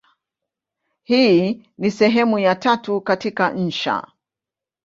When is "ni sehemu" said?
1.77-2.39